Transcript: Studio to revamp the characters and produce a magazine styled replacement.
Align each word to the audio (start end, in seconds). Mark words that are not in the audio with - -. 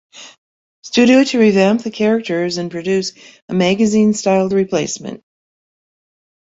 Studio 0.81 1.23
to 1.25 1.37
revamp 1.37 1.83
the 1.83 1.91
characters 1.91 2.57
and 2.57 2.71
produce 2.71 3.13
a 3.49 3.53
magazine 3.53 4.13
styled 4.15 4.51
replacement. 4.51 5.23